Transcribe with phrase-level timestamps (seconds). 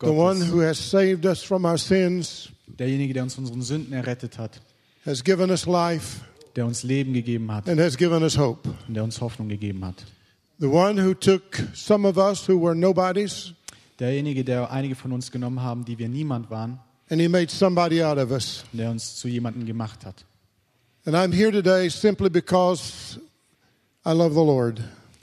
[0.00, 3.62] the one Gottes, who has saved us from our sins, derjenige, der uns von unseren
[3.62, 4.60] Sünden errettet hat,
[5.04, 6.20] has given us life,
[6.56, 8.68] der uns Leben gegeben hat and has given us hope.
[8.88, 10.04] und der uns Hoffnung gegeben hat.
[10.58, 11.42] The one who took
[11.74, 13.54] some of us who were nobodies
[13.98, 16.78] Derjenige, der einige von uns genommen haben, die wir niemand waren,
[17.10, 18.64] and he made somebody out of us.
[18.72, 20.24] der uns zu jemandem gemacht hat.
[21.04, 23.20] And I'm here today simply because
[24.06, 24.80] I love the Lord.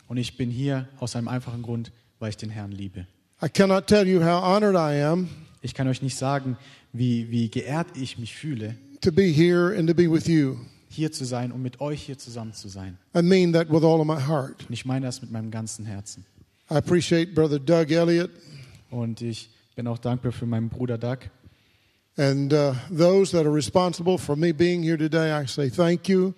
[0.07, 3.07] Und ich bin hier aus einem einfachen Grund, weil ich den Herrn liebe.
[3.39, 5.29] I cannot tell you how honored I am
[5.61, 6.57] Ich kann euch nicht sagen,
[6.91, 10.57] wie, wie geehrt ich mich fühle, to be here and to be with you.
[10.89, 12.97] hier zu sein und mit euch hier zusammen zu sein.
[13.15, 14.65] I mean that with all of my heart.
[14.67, 16.25] Und ich meine das mit meinem ganzen Herzen.
[16.71, 18.31] I appreciate Brother Doug Elliott
[18.89, 21.29] Und ich bin auch dankbar für meinen Bruder Doug
[22.17, 25.31] and uh, those that are responsible for me being here today.
[25.31, 26.33] I say thank you,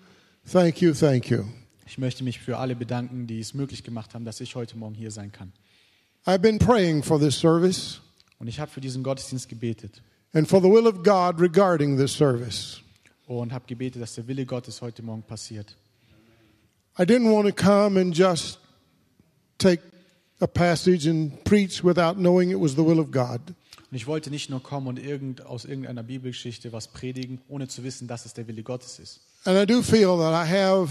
[0.45, 1.45] thank you, thank you.
[1.87, 4.95] Ich möchte mich für alle bedanken, die es möglich gemacht haben, dass ich heute Morgen
[4.95, 5.53] hier sein kann.
[6.25, 8.01] I've been praying for this service
[8.39, 10.01] Und ich habe für diesen Gottesdienst gebetet
[10.33, 12.81] and for the will of God regarding this service.
[13.27, 15.75] und habe gebetet, dass der Wille Gottes heute Morgen passiert.
[16.97, 18.59] I didn't want to come and just
[19.57, 19.81] take
[20.41, 23.39] a passage and preach without knowing it was the will of God.
[23.91, 27.83] Und ich wollte nicht nur kommen und irgend, aus irgendeiner Bibelgeschichte was predigen, ohne zu
[27.83, 29.21] wissen, dass es der Wille Gottes ist.
[29.45, 30.89] And I do feel that I have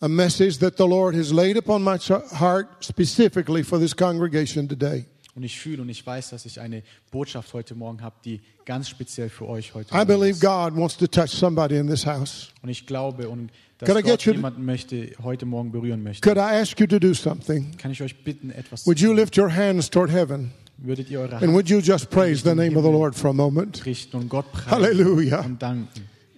[0.00, 1.98] a message that the Lord has laid upon my
[2.38, 5.04] heart specifically for this congregation today.
[5.34, 6.82] Und ich fühle und ich weiß, dass ich eine
[7.12, 10.40] Botschaft heute Morgen habe, die ganz speziell für euch heute I Morgen believe ist.
[10.40, 12.48] God wants to touch somebody in this house.
[12.62, 16.02] Und ich glaube, und dass Can I Gott get you- jemanden möchte, heute Morgen berühren
[16.02, 16.22] möchte.
[16.28, 17.76] Could I ask you to do something?
[17.76, 20.50] Kann ich euch bitten, etwas zu Would you lift your hands toward heaven?
[20.78, 23.30] Würdet ihr eure And Hand would you just praise the name of the Lord for
[23.30, 23.84] a moment?
[23.86, 25.40] richten und Gott preisen Hallelujah.
[25.44, 25.88] und danken?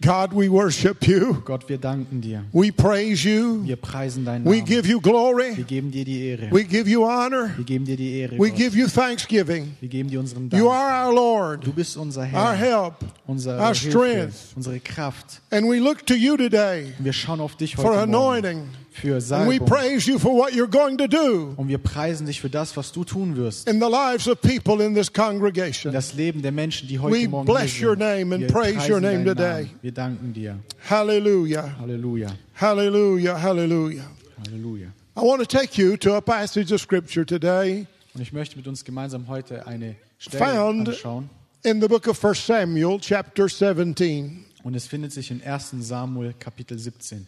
[0.02, 1.42] God, we worship you.
[1.44, 2.42] Gott, wir danken dir.
[2.52, 3.62] We praise you.
[3.66, 4.64] Wir preisen deinen We Namen.
[4.64, 5.54] give you Wir glory.
[5.66, 6.48] geben dir die Ehre.
[6.50, 7.50] We give you honor.
[7.56, 8.38] Wir geben dir die Ehre.
[8.38, 8.56] We Gott.
[8.58, 9.76] give you thanksgiving.
[9.80, 10.70] Wir geben dir unseren You Dank.
[10.70, 12.94] are our Lord, Du bist unser our Herr, help,
[13.26, 14.34] unser our Hilfe, strength.
[14.56, 15.42] unsere Kraft.
[15.50, 18.14] and we look to you today Und wir schauen auf dich for heute Morgen
[18.46, 18.62] anointing.
[18.92, 19.17] Für And
[19.48, 19.67] we Salbung.
[19.67, 22.92] praise you for what you're going to do Und wir preisen dich für das, was
[22.92, 23.68] du tun wirst.
[23.68, 25.92] in the lives of people in this congregation.
[25.92, 28.01] das Leben der Menschen, die We heute Morgen bless hier your sind.
[28.01, 29.62] name and wir praise your name today.
[29.64, 29.70] Namen.
[29.83, 30.58] Wir danken dir.
[30.89, 31.77] Hallelujah.
[31.78, 32.28] Halleluja.
[32.61, 33.40] Hallelujah.
[33.42, 34.05] Hallelujah.
[34.45, 34.86] Halleluja.
[35.17, 38.67] I want to take you to a passage of scripture today Und ich möchte mit
[38.67, 41.30] uns gemeinsam heute eine Stelle Found- anschauen.
[41.62, 44.45] in the book of 1 Samuel, chapter 17.
[44.64, 45.74] Und es findet sich in 1.
[45.80, 47.27] Samuel Kapitel 17.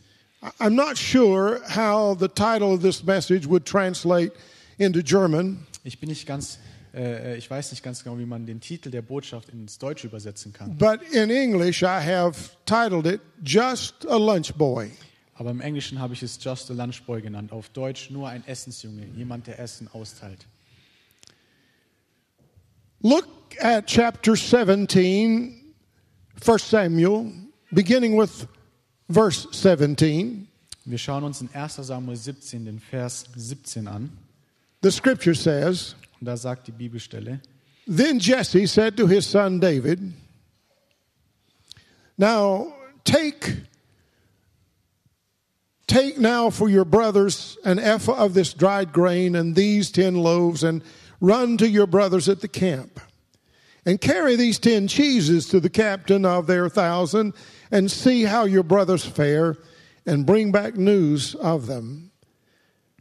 [0.58, 4.32] I'm not sure how the title of this message would translate
[4.78, 6.58] into German, Ich bin nicht ganz,
[6.94, 10.52] äh, ich weiß nicht ganz genau, wie man den Titel der Botschaft ins Deutsche übersetzen
[10.52, 10.76] kann.
[10.78, 12.34] but in English I have
[12.66, 14.90] titled it Just a Lunch Boy.
[15.34, 17.52] Aber im Englischen habe ich es Just a Lunchboy genannt.
[17.52, 20.46] Auf Deutsch nur ein Essensjunge, jemand, der Essen austeilt.
[23.02, 23.26] Look
[23.60, 25.74] at chapter 17,
[26.46, 27.32] 1 Samuel,
[27.72, 28.46] beginning with
[29.08, 30.48] verse 17.
[30.84, 31.76] Wir schauen uns in 1.
[31.86, 34.10] Samuel 17 den Vers 17 an.
[34.82, 37.40] The scripture says, Und da sagt die Bibelstelle,
[37.86, 40.12] Then Jesse said to his son David,
[42.18, 42.74] Now
[43.04, 43.62] take
[45.86, 50.64] take now for your brothers an ephah of this dried grain and these ten loaves,
[50.64, 50.82] and
[51.20, 53.00] run to your brothers at the camp.
[53.84, 57.34] And carry these ten cheeses to the captain of their thousand,
[57.70, 59.56] and see how your brothers fare,
[60.06, 62.10] and bring back news of them.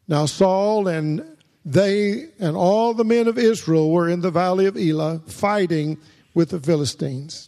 [0.07, 4.75] Now Saul and they and all the men of Israel were in the valley of
[4.75, 5.97] Elah fighting
[6.33, 7.47] with the Philistines.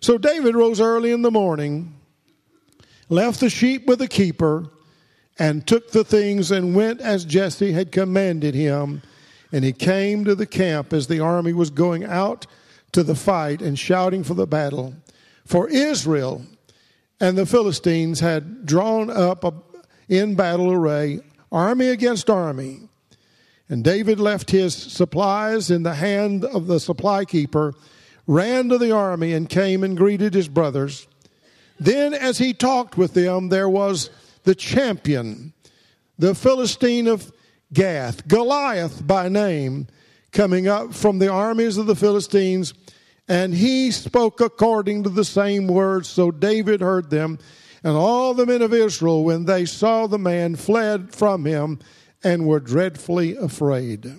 [0.00, 1.94] So David rose early in the morning,
[3.08, 4.68] left the sheep with the keeper,
[5.38, 9.02] and took the things and went as Jesse had commanded him.
[9.52, 12.46] And he came to the camp as the army was going out
[12.92, 14.94] to the fight and shouting for the battle.
[15.44, 16.44] For Israel
[17.20, 19.44] and the Philistines had drawn up
[20.08, 21.20] in battle array,
[21.50, 22.88] army against army.
[23.68, 27.74] And David left his supplies in the hand of the supply keeper,
[28.26, 31.08] ran to the army, and came and greeted his brothers.
[31.78, 34.10] Then, as he talked with them, there was
[34.44, 35.52] the champion,
[36.18, 37.32] the Philistine of
[37.76, 39.86] Gath, Goliath by name,
[40.32, 42.72] coming up from the armies of the Philistines.
[43.28, 46.08] And he spoke according to the same words.
[46.08, 47.38] So David heard them.
[47.84, 51.78] And all the men of Israel, when they saw the man, fled from him
[52.24, 54.10] and were dreadfully afraid.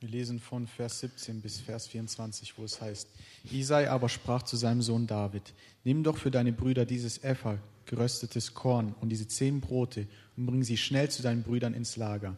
[0.00, 3.08] Wir lesen von Vers 17 bis Vers 24, wo es heißt,
[3.52, 5.54] Isai aber sprach zu seinem Sohn David,
[5.84, 10.06] nimm doch für deine Brüder dieses Epha, geröstetes Korn und diese zehn Brote
[10.36, 12.36] und bring sie schnell zu deinen Brüdern ins Lager.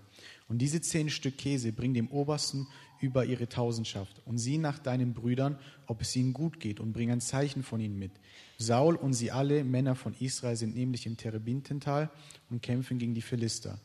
[0.50, 2.66] Und diese zehn Stück Käse bring dem Obersten
[3.00, 5.56] über ihre Tausendschaft und sieh nach deinen Brüdern,
[5.86, 8.10] ob es ihnen gut geht und bring ein Zeichen von ihnen mit.
[8.58, 12.10] Saul und sie alle Männer von Israel sind nämlich im Terebintental
[12.50, 13.78] und kämpfen gegen die Philister.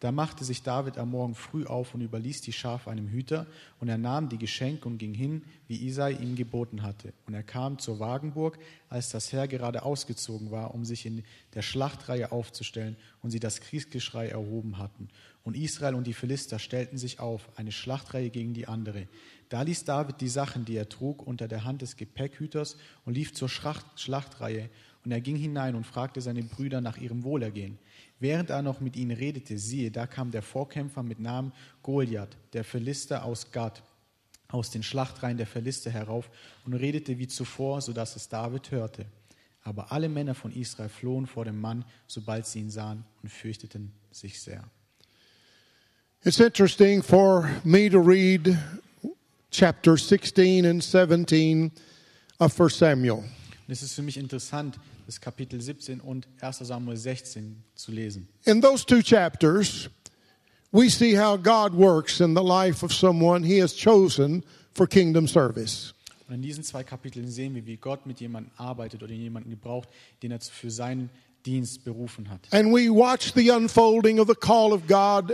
[0.00, 3.46] Da machte sich David am Morgen früh auf und überließ die Schafe einem Hüter,
[3.80, 7.12] und er nahm die Geschenke und ging hin, wie Isai ihm geboten hatte.
[7.26, 8.58] Und er kam zur Wagenburg,
[8.88, 11.22] als das Heer gerade ausgezogen war, um sich in
[11.54, 15.08] der Schlachtreihe aufzustellen, und sie das Kriegsgeschrei erhoben hatten.
[15.42, 19.08] Und Israel und die Philister stellten sich auf, eine Schlachtreihe gegen die andere.
[19.48, 23.32] Da ließ David die Sachen, die er trug, unter der Hand des Gepäckhüters und lief
[23.32, 24.68] zur Schlacht Schlachtreihe.
[25.04, 27.78] Und er ging hinein und fragte seine Brüder nach ihrem Wohlergehen.
[28.18, 31.52] Während er noch mit ihnen redete, siehe, da kam der Vorkämpfer mit Namen
[31.82, 33.82] Goliath, der Philister aus Gad,
[34.48, 36.30] aus den Schlachtreihen der Philister herauf
[36.66, 39.06] und redete wie zuvor, so dass es David hörte.
[39.62, 43.92] Aber alle Männer von Israel flohen vor dem Mann, sobald sie ihn sahen und fürchteten
[44.10, 44.70] sich sehr.
[46.22, 48.58] It's interesting for me to read
[49.50, 51.72] chapter 16 and 17
[52.38, 53.24] of 1 Samuel.
[53.68, 58.28] Es ist für mich interessant, das Kapitel 17 und 1 Samuel 16 zu lesen.
[58.44, 59.88] In those two chapters,
[60.72, 64.44] we see how God works in the life of someone he has chosen
[64.74, 65.94] for kingdom service.
[66.28, 69.88] Und in diesen zwei Kapiteln sehen wir, wie Gott mit jemandem arbeitet oder jemanden gebraucht,
[70.22, 71.08] den er für seinen
[71.46, 72.46] Dienst berufen hat.
[72.52, 75.32] And we watch the unfolding of the call of God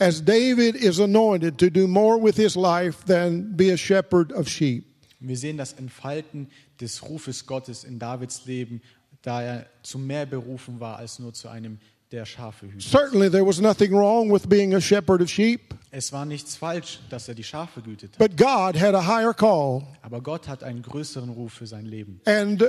[0.00, 4.48] as David is anointed to do more with his life than be a shepherd of
[4.48, 4.84] sheep.
[5.20, 6.48] Wir sehen das Entfalten
[6.80, 8.80] des Rufes Gottes in Davids Leben,
[9.22, 11.78] da er zu mehr berufen war als nur zu einem
[12.12, 12.82] der Schafe hütet.
[12.82, 17.00] Certainly, there was nothing wrong with being a shepherd of sheep, Es war nichts falsch,
[17.10, 19.82] dass er die Schafe gehütet hat, but God had a higher call.
[20.02, 22.20] aber Gott hat einen größeren Ruf für sein Leben.
[22.24, 22.62] And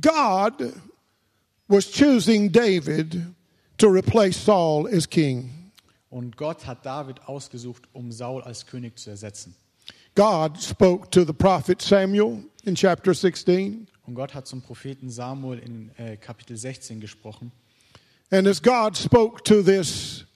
[0.00, 0.72] God
[1.66, 3.20] was choosing David
[3.78, 5.50] to replace Saul as king.
[6.12, 9.56] Und Gott hat David ausgesucht, um Saul als König zu ersetzen.
[10.14, 13.88] God spoke to the prophet Samuel in chapter 16.
[14.06, 17.50] Und Gott hat zum Propheten Samuel in äh, Kapitel 16 gesprochen.
[18.30, 20.26] And as God spoke to this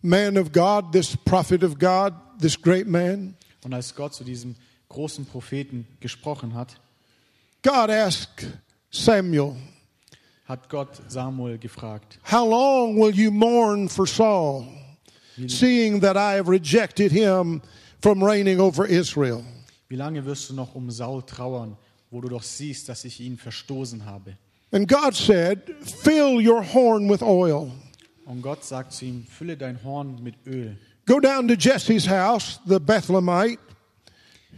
[0.00, 4.56] man of God, this prophet of God, this great man, Und als Gott zu diesem
[4.88, 6.80] großen Propheten gesprochen hat,
[7.62, 8.46] God asked
[8.90, 9.56] Samuel,
[10.46, 14.66] hat Gott Samuel gefragt, How long will you mourn for Saul,
[15.46, 17.62] seeing that I have rejected him
[18.00, 19.44] from reigning over Israel?
[19.88, 21.76] wie lange wirst du noch um Saul trauern,
[22.10, 24.36] wo du doch siehst, dass ich ihn verstoßen habe?
[24.72, 25.62] And God said,
[26.02, 27.70] Fill your horn with oil.
[28.26, 30.76] Und Gott sagt zu ihm, fülle dein Horn mit Öl.
[31.06, 33.60] Go down to Jesse's house, the Bethlehemite.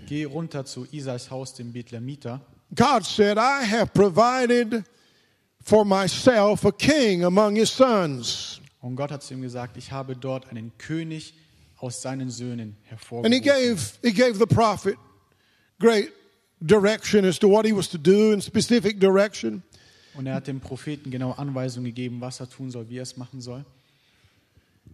[0.07, 2.41] Geh runter zu Isais Haus, dem Bethlehemiter.
[2.75, 4.85] God said, I have provided
[5.63, 8.61] for myself a king among his sons.
[8.81, 11.35] Und Gott hat zu ihm gesagt, ich habe dort einen König
[11.79, 12.77] aus seinen Söhnen
[13.11, 14.97] And he gave, he gave the prophet
[15.79, 16.13] great
[16.61, 19.63] direction as to what he was to do in specific direction.
[20.15, 23.17] Und er hat dem Propheten genau Anweisungen gegeben, was er tun soll, wie er es
[23.17, 23.65] machen soll.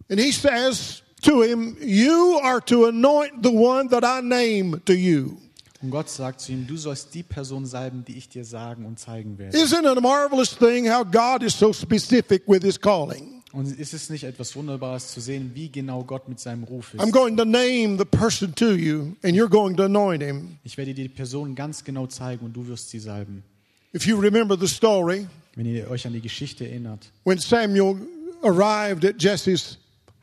[0.09, 4.93] And he says to him, You are to anoint the one that I name to
[4.93, 5.37] you.
[5.81, 8.99] Und Gott sagt zu ihm, du sollst die Person salben, die ich dir sagen und
[8.99, 9.57] zeigen werde.
[9.57, 13.34] Isn't it a marvelous thing how God is so specific with his calling?
[13.55, 17.05] Und ist es nicht etwas Wunderbares zu sehen, wie genau Gott mit seinem Ruf I'm
[17.05, 17.13] ist?
[17.13, 20.57] going to name the person to you, and you're going to anoint him.
[20.65, 23.43] Ich werde dir die Person ganz genau zeigen und du wirst sie salben.
[23.95, 27.95] If you remember the story, Wenn ihr euch an die Geschichte erinnert, when Samuel
[28.43, 29.77] arrived at Jesse's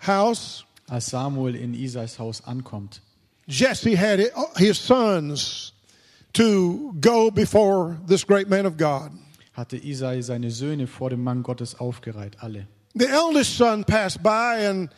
[0.06, 3.00] house, als Samuel in Isais Haus ankommt,
[3.46, 4.20] Jesse had
[4.58, 5.72] his sons
[6.34, 9.10] to go before this great man of God.
[9.54, 12.66] hatte Isai seine Söhne vor dem Mann Gottes aufgereiht, alle.
[12.94, 14.90] The eldest son passed by, and,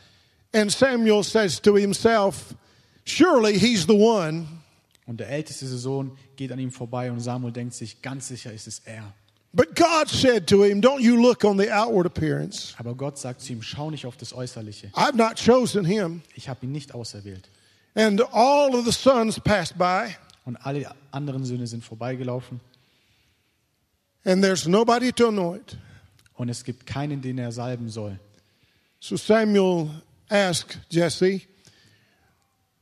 [0.53, 2.55] and Samuel says to himself,
[3.05, 4.47] Surely he's the one.
[5.07, 8.67] Und der älteste Sohn geht an ihm vorbei und Samuel denkt sich, ganz sicher ist
[8.67, 9.13] es er.
[9.53, 12.75] But God said to him, Don't you look on the outward appearance.
[12.79, 14.89] Aber Gott sagt zu ihm, schau nicht auf das Äußerliche.
[14.95, 16.23] I've not chosen him.
[16.35, 17.49] Ich habe ihn nicht auserwählt.
[17.95, 22.61] And all of the sons passed by, Und alle anderen Söhne sind vorbeigelaufen
[24.25, 25.77] and there's nobody to anoint.
[26.35, 28.19] Und es gibt keinen, den er salben soll.
[29.01, 29.91] So Samuel
[30.29, 31.43] asked Jesse,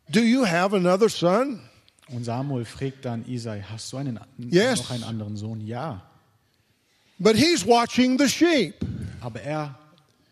[0.09, 1.61] Do you have another son?
[2.09, 4.81] Und Samuel fragt dann Isai, hast du einen, Yes.
[4.81, 5.61] noch einen anderen Sohn?
[5.67, 6.03] Ja.
[7.19, 8.75] But he's watching the sheep.
[9.21, 9.79] Aber er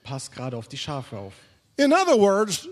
[0.02, 1.34] passt gerade auf die Schafe auf.
[1.76, 2.68] In other words,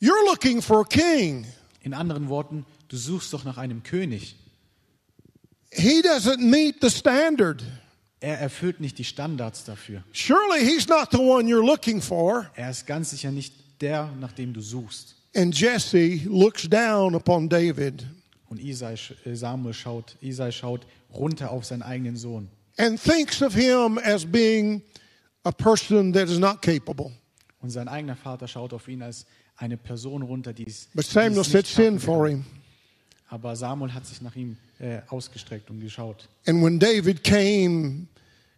[0.00, 1.46] You're looking for a king.
[1.80, 4.36] In anderen Worten, du suchst doch nach einem König.
[5.70, 7.62] He doesn't meet the standard.
[8.24, 10.02] Er erfüllt nicht die Standards dafür.
[10.12, 12.50] Surely he's not the one you're looking for.
[12.54, 13.52] Er ist ganz sicher nicht
[13.82, 15.14] der, nach dem du suchst.
[15.36, 18.06] And Jesse looks down upon David
[18.48, 18.94] Und Isai,
[19.26, 24.24] äh, Samuel schaut, Isai schaut runter auf seinen eigenen Sohn and thinks of him as
[24.24, 24.80] being
[25.44, 27.12] a person that is not capable.
[27.60, 29.26] und sein eigener Vater schaut auf ihn als
[29.58, 32.46] eine Person runter, die es, But die Samuel es said, nicht for him.
[33.28, 36.26] Aber Samuel hat sich nach ihm äh, ausgestreckt und geschaut.
[36.46, 38.06] And when David came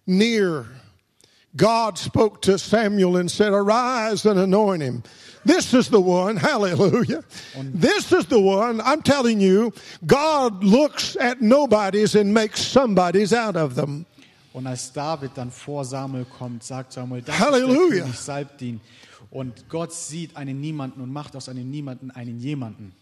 [0.07, 0.67] near,
[1.57, 5.03] God spoke to Samuel and said, Arise and anoint him.
[5.45, 7.23] This is the one, hallelujah.
[7.57, 9.73] This is the one, I'm telling you,
[10.05, 14.07] God looks at nobodies and makes somebodies out of them.
[14.53, 17.77] Und als David dann vor Samuel kommt, sagt Samuel, das Halleluja.
[17.77, 18.81] ist der König, salbt ihn.
[19.31, 22.95] Und Gott sieht einen Niemanden und macht aus einem Niemanden einen Jemanden.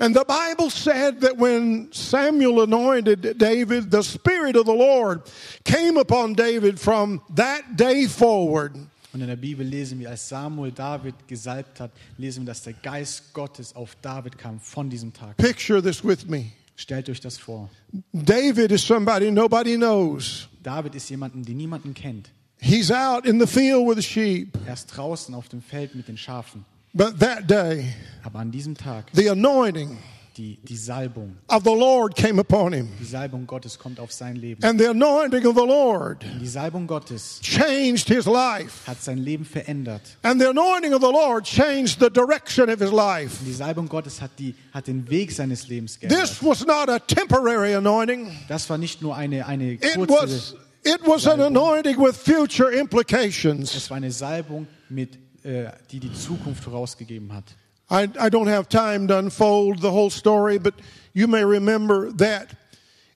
[0.00, 5.20] And the Bible said that when Samuel anointed David, the Spirit of the Lord
[5.62, 8.74] came upon David from that day forward.
[9.12, 12.72] Und in der Bibel lesen wir, als Samuel David gesalbt hat, lesen wir, dass der
[12.74, 15.36] Geist Gottes auf David kam von diesem Tag.
[15.36, 16.52] Picture this with me.
[16.76, 17.68] Stellt euch das vor.
[18.14, 20.48] David is somebody nobody knows.
[20.62, 22.30] David ist jemanden, den niemanden kennt.
[22.58, 24.56] He's out in the field with the sheep.
[24.66, 26.64] Er ist draußen auf dem Feld mit den Schafen.
[26.92, 27.94] But that day,
[28.24, 29.96] Aber an diesem Tag, the anointing
[30.36, 32.88] die, die Salbung, of the Lord came upon him.
[32.98, 34.64] die Salbung Gottes kommt auf sein Leben.
[34.64, 38.86] And the anointing of the Lord Und die Salbung Gottes changed his life.
[38.88, 40.02] hat sein Leben verändert.
[40.22, 43.38] And the anointing of the Lord changed the direction of his life.
[43.40, 46.20] Und die Salbung Gottes hat, die, hat den Weg seines Lebens geändert.
[46.28, 48.30] This was not a temporary anointing.
[48.48, 53.74] Das war nicht nur eine, eine kurze, it was an anointing with future implications.
[53.74, 57.44] es war eine Salbung, mit, äh, die die Zukunft vorausgegeben hat.
[57.90, 60.74] I, I don't have time to unfold the whole story, but
[61.12, 62.54] you may remember that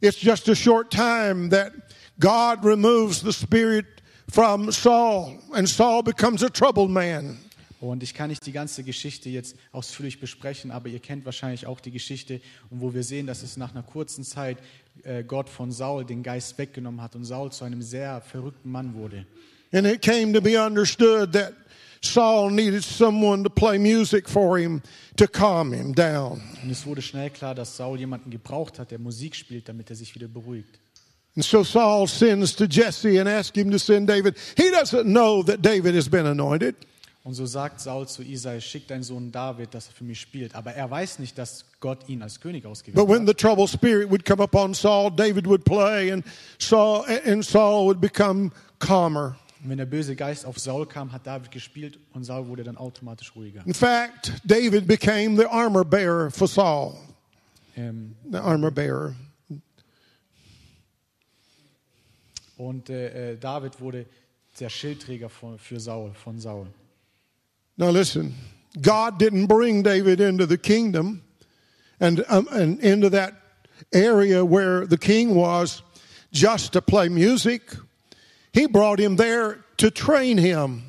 [0.00, 1.73] it's just a short time that
[2.19, 3.87] God removes the spirit
[4.31, 7.38] from Saul, and Saul becomes a troubled man.
[7.81, 11.81] Und ich kann nicht die ganze Geschichte jetzt ausführlich besprechen, aber ihr kennt wahrscheinlich auch
[11.81, 12.40] die Geschichte,
[12.71, 14.59] wo wir sehen, dass es nach einer kurzen Zeit
[15.02, 18.95] äh, Gott von Saul den Geist weggenommen hat und Saul zu einem sehr verrückten Mann
[18.95, 19.26] wurde.
[19.73, 21.52] And it came to be understood that
[22.04, 24.82] Saul needed someone to play music for him
[25.16, 26.40] to calm him down.
[26.62, 29.96] Und es wurde schnell klar, dass Saul jemanden gebraucht hat, der Musik spielt, damit er
[29.96, 30.78] sich wieder beruhigt.
[31.37, 34.37] And so Saul sends to Jesse and asks him to send David.
[34.56, 36.76] He doesn't know that David has been anointed.
[37.25, 40.54] Und so sagt Saul zu Isai, schick deinen Sohn David, dass er für mich spielt.
[40.54, 43.28] Aber er weiß nicht, dass Gott ihn als König ausgewählt But when hat.
[43.28, 46.23] the troubled spirit would come upon Saul, David would play and
[46.58, 49.37] Saul and Saul would become calmer.
[49.64, 52.76] Und wenn der böse Geist auf Saul kam, hat David gespielt und Saul wurde dann
[52.76, 53.62] automatisch ruhiger.
[53.66, 56.94] In fact, David became the armor bearer for Saul.
[57.75, 59.14] Ähm, The armor bearer.
[62.59, 64.06] und äh, äh, David wurde
[64.61, 66.66] der Schildträger von, für Saul, von Saul.
[67.76, 68.35] Now listen,
[68.80, 71.23] God didn't bring David into the kingdom
[71.99, 73.33] and, um, and into that
[73.92, 75.83] area where the king was
[76.30, 77.62] just to play music.
[78.54, 80.84] He brought him there to train him.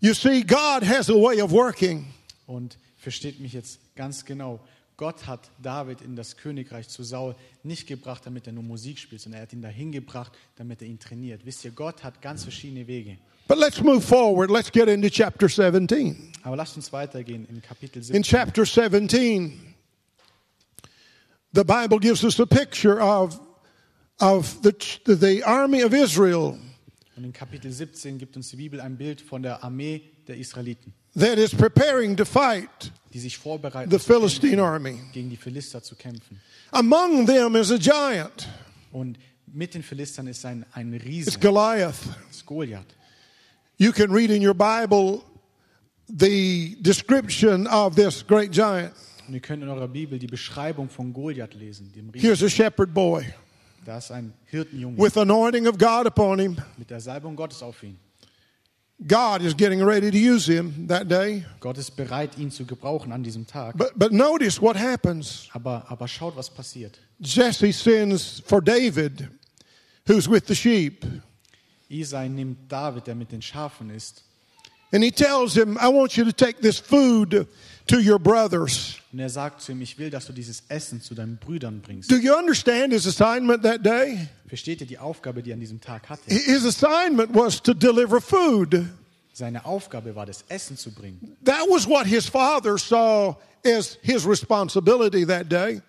[0.00, 2.06] You see, God has a way of working.
[2.46, 4.58] Und versteht mich jetzt ganz genau.
[4.96, 9.22] Gott hat David in das Königreich zu Saul nicht gebracht, damit er nur Musik spielt,
[9.22, 11.46] sondern er hat ihn dahin gebracht, damit er ihn trainiert.
[11.46, 13.16] Wisst ihr, Gott hat ganz verschiedene Wege.
[13.48, 14.50] But let's move forward.
[14.50, 16.32] Let's get into chapter 17.
[16.42, 18.22] Aber lasst uns weitergehen in Kapitel In 17.
[18.22, 19.74] chapter 17,
[21.52, 23.40] the Bible gives us a picture of,
[24.20, 24.72] of the,
[25.06, 26.58] the army of Israel
[27.16, 30.92] Und in Kapitel 17 gibt uns die Bibel ein Bild von der Armee der Israeliten,
[31.18, 35.00] that is preparing to fight die sich vorbereiten, the Philistine kämpfen, army.
[35.12, 36.40] gegen die Philister zu kämpfen.
[36.70, 38.48] Among them is a giant.
[38.92, 39.18] Und
[39.52, 41.96] mit den Philistern ist ein, ein Riese, It's Goliath.
[42.30, 42.86] ist Goliath.
[43.78, 45.22] You can read in your Bible
[46.06, 48.92] the description of this great giant.
[49.26, 52.20] Und ihr könnt in eurer Bibel die Beschreibung von Goliath lesen, dem Riesen.
[52.26, 53.24] Here's a shepherd boy
[53.84, 56.56] Da ist ein Hirtenjunge with anointing of God upon him.
[56.76, 57.98] mit der Salbung Gottes auf ihn.
[59.06, 61.44] God is getting ready to use him that day.
[61.60, 63.78] Gott ist bereit, ihn zu gebrauchen an diesem Tag.
[63.78, 65.48] But, but notice what happens.
[65.54, 66.98] Aber, aber schaut, was passiert.
[67.18, 69.26] Jesse sends for David,
[70.06, 71.06] who's with the sheep.
[71.88, 74.22] Isai nimmt David, der mit den Schafen ist,
[74.92, 77.46] And he tells him, I want you to take this food
[77.90, 78.96] to your brothers.
[79.12, 82.10] und er sagt zu ihm, ich will, dass du dieses Essen zu deinen Brüdern bringst.
[82.10, 84.28] Do you understand his assignment that day?
[84.46, 86.22] Versteht ihr die Aufgabe, die er an diesem Tag hatte?
[86.26, 88.86] His assignment was to deliver food.
[89.32, 91.36] Seine Aufgabe war, das Essen zu bringen.
[91.44, 95.80] That was what his father saw as his responsibility that day.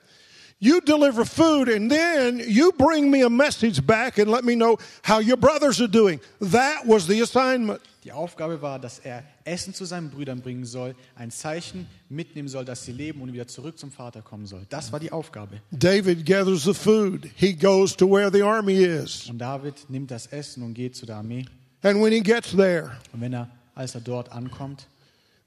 [0.59, 4.77] You deliver food and then you bring me a message back and let me know
[5.03, 6.19] how your brothers are doing.
[6.39, 7.81] That was the assignment.
[8.03, 12.65] Die Aufgabe war, dass er Essen zu seinen Brüdern bringen soll, ein Zeichen mitnehmen soll,
[12.65, 14.65] dass sie leben und wieder zurück zum Vater kommen soll.
[14.69, 15.61] Das war die Aufgabe.
[15.71, 17.29] David gathers the food.
[17.35, 19.29] He goes to where the army is.
[19.29, 21.45] Und David nimmt das Essen und geht zu der Armee.
[21.83, 24.87] And when he gets there, Und wenn er, als er dort ankommt,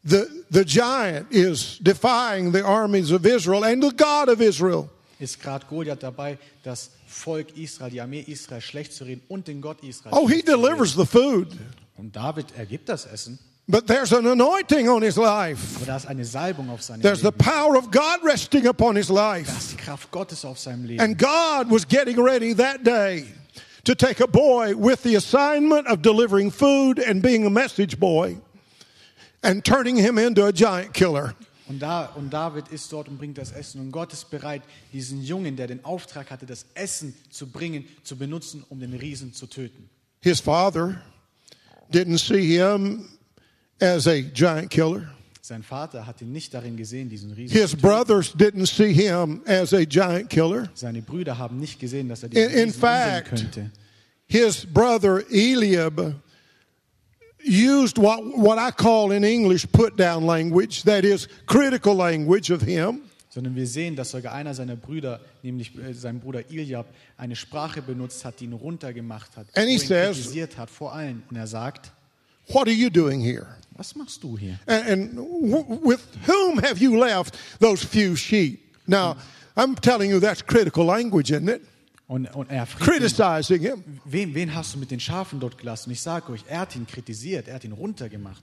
[0.04, 4.88] the, the giant is defying the armies of Israel and the God of Israel.
[5.18, 9.60] ist gerade Goliath dabei, das Volk Israel, die Armee Israel schlecht zu reden und den
[9.60, 10.12] Gott Israel.
[10.16, 11.48] Oh, he delivers the food.
[11.96, 15.76] Und David ergibt das Essen, But there's an anointing on his life.
[15.76, 17.38] aber da ist eine Salbung auf seinem There's the Leben.
[17.38, 19.50] power of God resting upon his Da life.
[19.50, 21.00] ist die Kraft Gottes auf seinem Leben.
[21.00, 23.24] And God was getting ready that day
[23.84, 28.36] to take a boy with the assignment of delivering food and being a message boy
[29.42, 31.34] and turning him into a giant killer.
[31.66, 33.80] Und, da, und David ist dort und bringt das Essen.
[33.80, 34.60] Und Gott ist bereit,
[34.92, 39.32] diesen Jungen, der den Auftrag hatte, das Essen zu bringen, zu benutzen, um den Riesen
[39.32, 39.88] zu töten.
[40.20, 41.00] His father
[41.90, 43.08] didn't see him
[43.80, 45.10] as a giant killer.
[45.40, 49.74] Sein Vater hat ihn nicht darin gesehen, diesen Riesen His brothers didn't see him as
[49.74, 50.70] a giant killer.
[50.74, 53.70] Seine Brüder haben nicht gesehen, dass er In, diesen in Riesen umbringen fact, könnte.
[54.26, 56.14] his brother Eliab
[57.46, 62.62] used what, what I call in English put down language, that is, critical language of
[62.62, 63.02] him.
[63.28, 67.82] Sondern wir sehen, dass sogar einer seiner Brüder, nämlich äh, sein Bruder Iljab, eine Sprache
[67.82, 71.22] benutzt hat, die ihn runtergemacht hat, And he wo ihn says- kritisiert hat vor allen.
[71.28, 71.92] Und er sagt,
[72.48, 73.46] What are you doing here?
[73.76, 74.58] was machst du hier?
[74.66, 78.60] And, and w- with whom have you left those few sheep?
[78.86, 79.16] Now,
[79.56, 81.62] I'm telling you that's critical language, isn't it?
[82.06, 83.82] Und, und er Criticizing him.
[84.04, 85.90] wen, wen hast du mit den Schafen dort gelassen?
[85.90, 88.42] Ich sage euch, er hat ihn kritisiert, er hat ihn runtergemacht.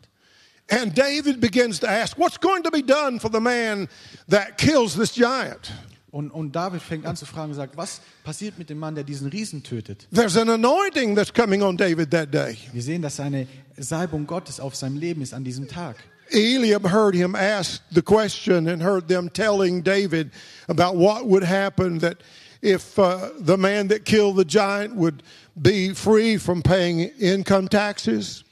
[0.69, 3.87] And David begins to ask, What's going to be done for the man
[4.29, 5.71] that kills this giant?
[6.11, 9.05] Und, und David fängt an zu fragen und sagt, was passiert mit dem Mann, der
[9.05, 10.07] diesen Riesen tötet?
[10.13, 12.57] There's an anointing that's coming on David that day.
[12.73, 15.95] Wir sehen, dass eine Salbung Gottes auf seinem Leben ist an diesem Tag.
[16.33, 20.31] Eliab heard him ask the question and heard them telling David
[20.67, 22.17] about what would happen that
[22.61, 25.23] if uh, the man that killed the giant would
[25.61, 28.43] be free from paying income taxes.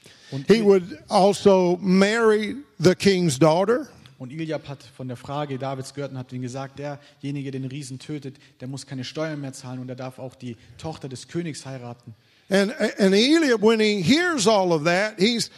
[0.46, 3.88] He would also marry the king's daughter.
[4.20, 7.70] Und Iljab hat von der Frage Davids gehört und hat ihm gesagt, derjenige, der den
[7.70, 11.26] Riesen tötet, der muss keine Steuern mehr zahlen und er darf auch die Tochter des
[11.26, 12.14] Königs heiraten.
[12.50, 15.50] And, and Eliab, when he hears all of that, he's,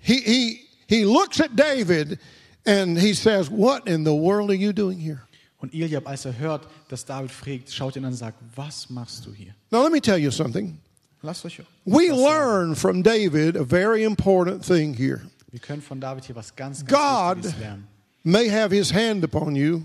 [0.00, 2.18] he, he, he looks at David
[2.66, 5.20] and he says, What in the world are you doing here?
[5.58, 9.24] Und Iljab, als er hört, dass David fragt, schaut ihn an und sagt, was machst
[9.24, 9.54] du hier?
[9.70, 10.80] Now, let me tell you something.
[11.22, 15.20] Lasst euch We learn from David a very important thing here.
[15.50, 17.86] Wir können von David hier was ganz, ganz God lernen.
[18.22, 19.82] may have his hand upon you,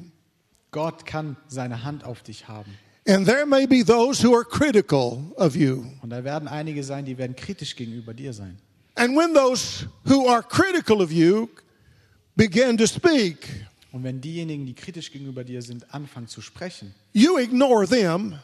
[0.72, 2.72] Gott kann seine Hand auf dich haben.
[3.08, 5.86] and there may be those who are critical of you.
[6.02, 8.58] Und da werden einige sein, die werden kritisch gegenüber dir sein.
[8.96, 11.48] And when those who are critical of you
[12.36, 17.38] begin to speak, Und wenn diejenigen, die kritisch gegenüber dir sind, anfangen zu sprechen, you
[17.38, 18.36] ignore them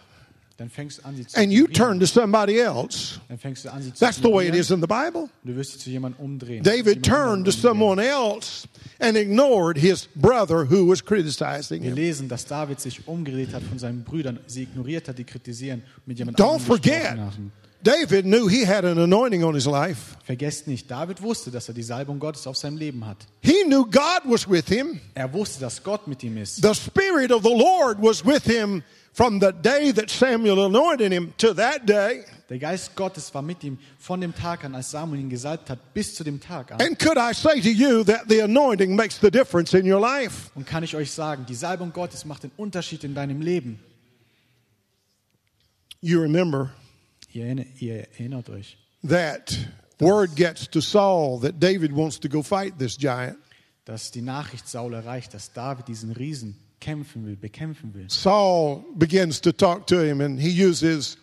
[0.59, 3.19] and you turn to somebody else.
[3.27, 5.29] Dann fängst du an, sie zu That's the way it is in the Bible.
[5.43, 6.63] Du wirst zu jemandem umdrehen.
[6.63, 8.67] David turned to someone else
[8.99, 11.95] and ignored his brother who was criticizing Wir him.
[11.95, 16.19] lesen, dass David sich umgedreht hat von seinen Brüdern, sie ignoriert hat, die kritisieren, mit
[16.19, 17.17] jemand Don't forget.
[17.81, 20.17] David knew he had an anointing on his life.
[20.25, 23.25] Vergesst nicht, David wusste, dass er die Salbung Gottes auf seinem Leben hat.
[23.41, 24.99] He knew God was with him.
[25.13, 26.61] Er wusste, dass Gott mit ihm ist.
[26.61, 31.33] The Spirit of the Lord was with him from the day that Samuel anointed him
[31.37, 32.23] to that day.
[32.49, 35.93] Der Geist Gottes war mit ihm von dem Tag an, als Samuel ihn gesalbt hat,
[35.93, 36.81] bis zu dem Tag an.
[36.81, 40.49] And could I say to you that the anointing makes the difference in your life?
[40.55, 43.79] Und kann ich euch sagen, die Salbung Gottes macht den Unterschied in deinem Leben.
[46.01, 46.71] You remember
[47.31, 49.55] Ihr, erinner- ihr erinnert euch, that
[49.99, 53.37] word gets to Saul that David wants to go fight this giant.
[53.85, 58.09] dass die Nachricht Saul erreicht, dass David diesen Riesen kämpfen will, bekämpfen will.
[58.09, 61.17] Saul begins to talk to him and he uses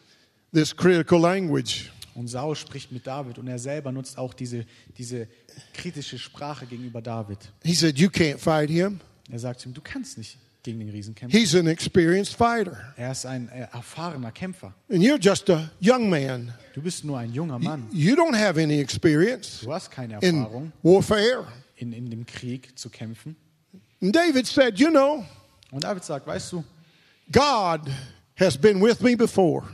[0.52, 1.90] this critical language.
[2.14, 4.64] Und Saul spricht mit David und er selber nutzt auch diese,
[4.96, 5.28] diese
[5.74, 7.38] kritische Sprache gegenüber David.
[7.62, 9.00] He said, You can't fight him.
[9.30, 11.38] Er sagt zu ihm, du kannst nicht gegen den Riesen kämpfen.
[11.38, 12.94] He's an experienced fighter.
[12.96, 14.72] Er ist ein äh, erfahrener Kämpfer.
[14.90, 16.54] And you're just a young man.
[16.74, 17.86] Du bist nur ein junger Mann.
[17.92, 21.46] You don't have any experience Du hast keine in Erfahrung, warfare.
[21.76, 23.36] in, in dem Krieg zu kämpfen.
[24.02, 25.24] And David said, You know,
[25.70, 26.64] Und David sagt, weißt du,
[27.32, 27.80] God
[28.38, 29.64] has been with me before.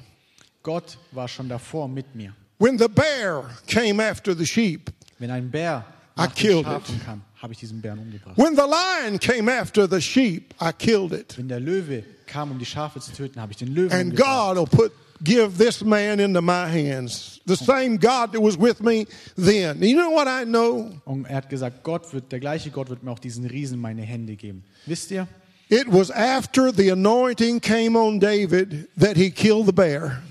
[0.63, 2.35] Gott war schon davor mit mir.
[2.59, 5.85] When the bear came after the sheep, Wenn ein Bär
[6.17, 7.05] I nach den killed Schafen it.
[7.05, 8.37] kam, habe ich diesen Bären umgebracht.
[8.39, 11.37] When the lion came after the sheep, I killed it.
[11.37, 14.57] Wenn der Löwe kam, um die Schafe zu töten, habe ich den Löwen And umgebracht.
[14.57, 14.93] God will put
[15.25, 17.41] give this man into my hands.
[17.47, 19.83] The same God that was with me then.
[19.83, 20.93] You know what I know?
[21.05, 23.81] Und er hat gesagt, Gott wird, der gleiche Gott wird mir auch diesen Riesen in
[23.81, 24.65] meine Hände geben.
[24.87, 25.27] Wisst ihr?
[25.73, 30.23] It was after the anointing came on David that he killed the bear.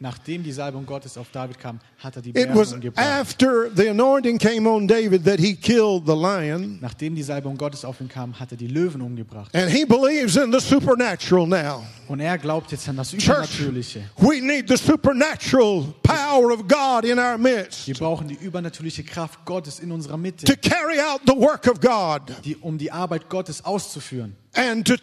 [0.00, 3.04] Nachdem die Salbung Gottes auf David kam, hat er die It Bären was umgebracht.
[3.04, 6.78] after the anointing came on David that he killed the lion.
[6.80, 9.52] Nachdem die Salbung Gottes auf ihn kam, hat er die Löwen umgebracht.
[9.56, 11.84] And he believes in the supernatural now.
[12.06, 14.02] Und er glaubt jetzt an das Church, Übernatürliche.
[14.18, 19.44] we need the supernatural power of God in our midst Wir brauchen die übernatürliche Kraft
[19.44, 23.28] Gottes in unserer to Mitte, carry out the work of God die, um die Arbeit
[23.28, 24.36] Gottes auszuführen.
[24.54, 24.94] and to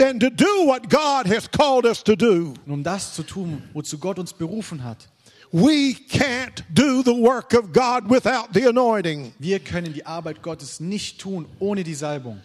[0.00, 2.54] and to do what God has called us to do.
[2.66, 5.08] Und um das zu tun, wozu Gott uns berufen hat.
[5.50, 9.32] We can't do the work of God without the anointing.
[9.38, 12.40] Wir können die Arbeit Gottes nicht tun ohne die Salbung.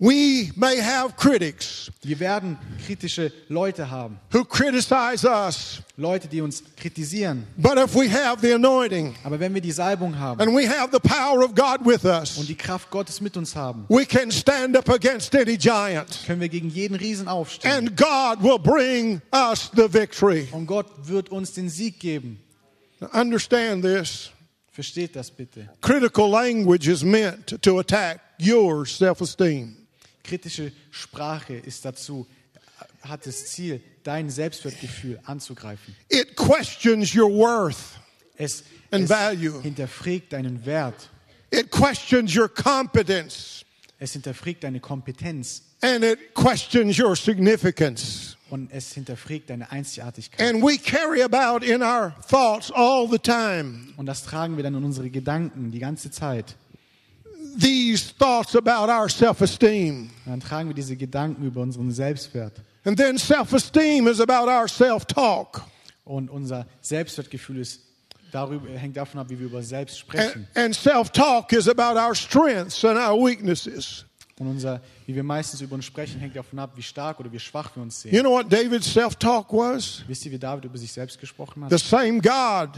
[0.00, 2.56] We may have critics Wir werden
[2.86, 7.44] kritische Leute haben, who criticize us, Leute, die uns kritisieren.
[7.56, 10.90] but if we have the anointing Aber wenn wir die Salbung haben and we have
[10.92, 14.30] the power of God with us, und die Kraft Gottes mit uns haben, we can
[14.30, 17.72] stand up against any giant können wir gegen jeden Riesen aufstehen.
[17.72, 20.46] and God will bring us the victory.
[20.52, 22.40] Und Gott wird uns den Sieg geben.
[23.00, 24.30] Now, understand this.
[24.70, 25.68] Versteht das bitte.
[25.80, 29.74] Critical language is meant to attack your self esteem.
[30.28, 32.26] Kritische Sprache ist dazu,
[33.00, 35.96] hat das Ziel, dein Selbstwertgefühl anzugreifen.
[36.10, 37.78] It questions your worth,
[38.36, 39.60] Es, And es value.
[39.62, 41.08] hinterfragt deinen Wert.
[41.50, 43.64] it questions your competence,
[43.98, 45.62] Es hinterfragt deine Kompetenz.
[45.80, 48.36] and it questions your significance.
[48.50, 50.40] Und es hinterfragt deine Einzigartigkeit.
[50.54, 54.74] And we carry about in our thoughts all the time Und das tragen wir dann
[54.74, 56.56] in unsere Gedanken die ganze Zeit.
[57.58, 60.10] These thoughts about our self esteem.
[60.24, 62.60] Und dann tragen wir diese Gedanken über unseren Selbstwert.
[62.84, 65.62] And then self esteem is about our self talk.
[66.04, 67.80] Und unser Selbstwertgefühl ist
[68.32, 70.48] darüber, hängt davon ab, wie wir über selbst And, sprechen.
[70.54, 74.04] and self talk is about our strengths and our weaknesses.
[74.38, 77.40] Und unser, wie wir meistens über uns sprechen, hängt davon ab, wie stark oder wie
[77.40, 78.14] schwach wir uns sehen.
[78.14, 80.04] You know what David's self talk was?
[80.06, 81.80] Wisst ihr, wie David über sich selbst gesprochen The hat?
[81.80, 82.70] same God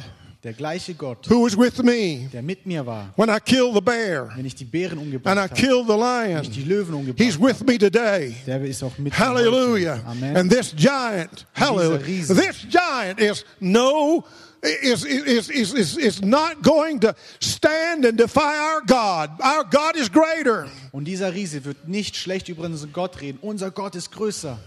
[0.42, 3.80] Der gleiche Gott, who was with me der mit mir war, when I killed the
[3.82, 6.68] bear wenn ich die Bären and umgebracht I habe, killed the wenn ich die lion.
[6.70, 8.34] Löwen umgebracht He's with me today.
[8.46, 10.00] der ist auch mit Hallelujah.
[10.06, 10.36] Amen.
[10.38, 11.98] And this giant, hallelujah.
[12.34, 14.24] This giant is no
[14.62, 19.30] is, is, is, is, is not going to stand and defy our God.
[19.42, 20.68] Our God is greater.
[20.92, 23.38] Und dieser Riese wird nicht schlecht über unseren Gott reden.
[23.42, 24.58] Unser Gott ist größer.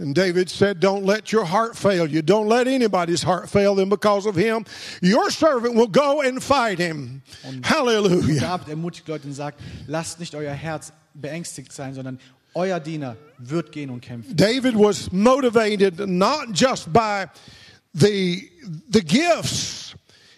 [0.00, 2.22] And David said, Don't let your heart fail you.
[2.22, 4.64] Don't let anybody's heart fail them because of him.
[5.02, 7.22] Your servant will go and fight him.
[7.62, 8.40] Hallelujah.
[8.40, 12.18] David ermutigt Leute und sagt, lasst nicht euer Herz beängstigt sein, sondern
[12.54, 14.34] euer Diener wird gehen und kämpfen.
[14.34, 17.26] David was motivated not just by
[17.94, 18.50] the,
[18.88, 19.94] the gifts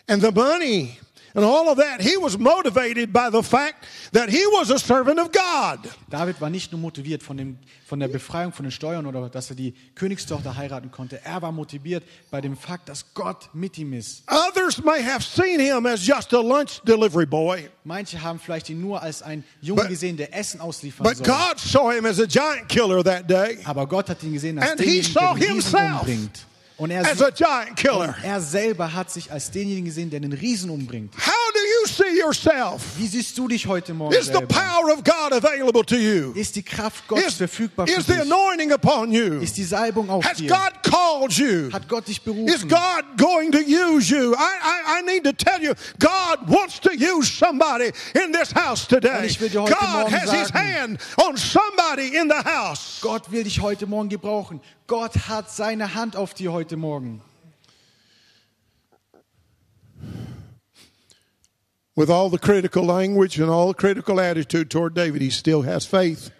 [0.09, 0.99] and the money
[1.35, 2.01] and all of that.
[2.01, 5.79] He was motivated by the fact that he was a servant of God.
[6.11, 9.51] David war nicht nur motiviert von, dem, von der Befreiung von den Steuern oder dass
[9.51, 11.21] er die Königstochter heiraten konnte.
[11.25, 14.23] Er war motiviert bei dem Fakt, dass Gott mit ihm ist.
[14.31, 18.81] Others may have seen him as just a lunch delivery boy, Manche haben vielleicht ihn
[18.81, 21.27] nur als einen Jungen But- gesehen, der Essen ausliefern but soll.
[21.27, 24.71] God saw him as a giant killer that day, Aber Gott hat ihn gesehen als
[24.73, 26.47] And he denjenigen, saw den Riesen himself umbringt.
[26.83, 28.09] Und er, as a giant killer.
[28.09, 31.15] und er selber hat sich als denjenigen gesehen, der den Riesen umbringt.
[31.15, 31.52] How
[31.83, 32.83] you see yourself?
[32.97, 34.47] Wie siehst du dich heute Morgen Is the selber?
[34.49, 36.33] power of God available to you?
[36.35, 38.23] Ist die Kraft Gottes Is, verfügbar für is the dich?
[38.23, 39.41] anointing upon you?
[39.41, 40.49] Ist die Salbung auf Has dir?
[40.49, 41.71] God called you?
[41.73, 42.69] Hat Gott dich Is berufen?
[42.69, 44.35] God going to use you?
[44.35, 48.87] I, I, I need to tell you, God wants to use somebody in this house
[48.87, 49.29] today.
[49.53, 53.01] God has His sagen- hand on somebody in the house.
[53.03, 54.61] Gott will dich heute Morgen gebrauchen.
[54.87, 57.21] Gott hat seine Hand auf dir heute Morgen.
[61.95, 65.85] With all the critical language and all the critical attitude toward David, he still has
[65.85, 66.31] faith.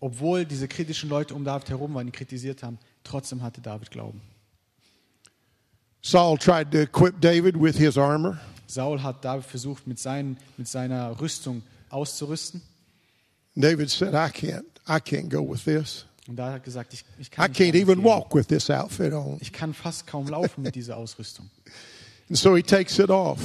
[0.00, 4.20] Obwohl diese kritischen Leute um David herum waren, ihn kritisiert haben, trotzdem hatte David Glauben.
[6.02, 8.38] Saul tried to equip David with his armor.
[8.66, 12.62] Saul hat David versucht, mit, seinen, mit seiner Rüstung auszurüsten.
[13.56, 16.04] David said, I can't, I can't go with this.
[16.28, 18.04] Und David hat gesagt, ich, ich, I kann, nicht can't even gehen.
[18.04, 19.38] walk with this outfit on.
[19.40, 21.50] ich kann fast kaum laufen mit dieser Ausrüstung.
[22.28, 23.40] And so he takes it off.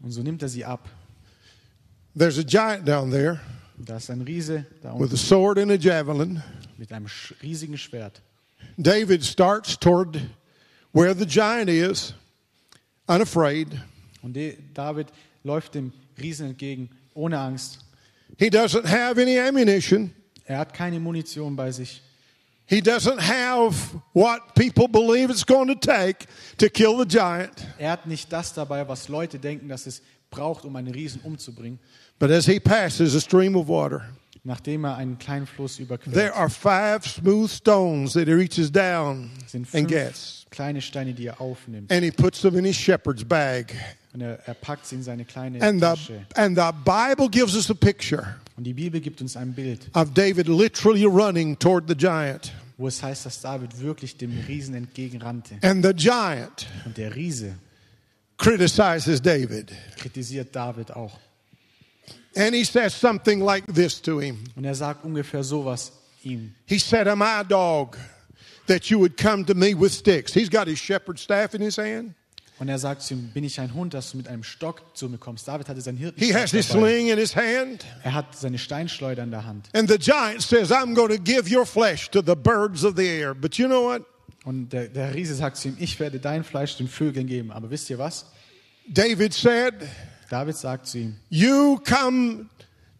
[0.00, 0.88] Und so nimmt er sie ab.
[2.16, 3.40] There's a giant down there
[3.84, 6.42] da ist ein Riese da with unten a sword and a javelin.
[6.76, 7.06] mit einem
[7.42, 8.22] riesigen Schwert.
[8.76, 10.18] David starts toward
[10.92, 12.14] where the giant is,
[13.06, 13.68] unafraid.
[14.22, 14.36] Und
[14.74, 15.08] David
[15.44, 17.80] läuft dem Riesen entgegen ohne Angst.
[18.38, 20.12] He doesn't have any ammunition.
[20.44, 22.02] Er hat keine Munition bei sich.
[22.70, 23.74] He doesn't have
[24.12, 26.26] what people believe it's going to take
[26.58, 27.66] to kill the giant.
[27.78, 31.80] Er hat nicht das dabei, was Leute denken, dass es braucht, um einen Riesen umzubringen.
[32.20, 34.02] But as he passes a stream of water,
[34.44, 39.30] Nachdem er einen kleinen Fluss überquert, there are five smooth stones that he reaches down
[39.48, 40.46] sind and gets.
[40.50, 41.90] kleine Steine, die er aufnimmt.
[41.92, 43.74] And he puts them in his shepherd's bag.
[44.14, 46.24] Und er, er packt sie in seine kleine And the, Tasche.
[46.36, 50.12] and the Bible gives us a picture Und die Bibel gibt uns ein Bild, of
[50.14, 52.52] David literally running toward the giant.
[52.80, 55.58] Wo es heißt, dass David wirklich dem Riesen entgegenrannte.
[55.60, 57.54] And the giant Und der Riese
[58.38, 59.70] criticizes David.
[59.98, 61.18] kritisiert David auch.
[62.34, 66.54] And he says something like this to him Und er sagt ungefähr sowas ihm.
[66.64, 67.98] He said, Am I a dog
[68.66, 70.32] that you would come to me with sticks?
[70.32, 72.14] He's got his shepherd's staff in his hand.
[72.60, 75.08] Und er sagt zu ihm, bin ich ein Hund, dass du mit einem Stock zu
[75.08, 75.48] mir kommst?
[75.48, 76.80] David hatte seinen He Hirtenstab has his dabei.
[76.80, 77.86] sling in his hand.
[78.04, 79.70] Er hat seine Steinschleuder in der Hand.
[79.72, 83.08] And the giant says, I'm going to give your flesh to the birds of the
[83.08, 83.34] air.
[83.34, 84.02] But you know what?
[84.44, 87.50] Und der, der Riese sagt zu ihm, ich werde dein Fleisch den Vögeln geben.
[87.50, 88.26] Aber wisst ihr was?
[88.86, 89.74] David said,
[90.28, 92.46] David sagt zu ihm, You come